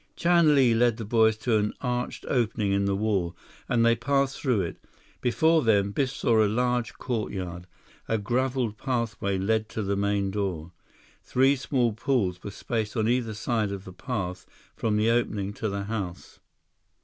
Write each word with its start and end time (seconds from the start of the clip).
Chan 0.15 0.55
Li 0.55 0.73
led 0.73 0.97
the 0.97 1.05
boys 1.05 1.37
to 1.37 1.57
an 1.59 1.75
arched 1.79 2.25
opening 2.27 2.71
in 2.71 2.85
the 2.85 2.95
wall, 2.95 3.37
and 3.69 3.85
they 3.85 3.95
passed 3.95 4.41
through 4.41 4.61
it. 4.61 4.79
Before 5.21 5.61
them, 5.61 5.91
Biff 5.91 6.09
saw 6.09 6.43
a 6.43 6.47
large 6.49 6.93
courtyard. 6.95 7.67
A 8.07 8.17
graveled 8.17 8.79
pathway 8.79 9.37
led 9.37 9.69
to 9.69 9.83
the 9.83 9.95
main 9.95 10.31
door. 10.31 10.71
Three 11.21 11.55
small 11.55 11.93
pools 11.93 12.41
were 12.41 12.49
spaced 12.49 12.97
on 12.97 13.07
either 13.07 13.35
side 13.35 13.71
of 13.71 13.85
the 13.85 13.93
path 13.93 14.47
from 14.75 14.97
the 14.97 15.11
opening 15.11 15.53
to 15.53 15.69
the 15.69 15.83
house. 15.83 16.39